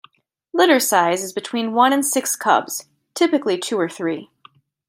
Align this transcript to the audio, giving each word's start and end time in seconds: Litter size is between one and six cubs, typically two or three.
Litter 0.51 0.79
size 0.79 1.21
is 1.23 1.31
between 1.31 1.73
one 1.73 1.93
and 1.93 2.03
six 2.03 2.35
cubs, 2.35 2.87
typically 3.13 3.59
two 3.59 3.79
or 3.79 3.87
three. 3.87 4.31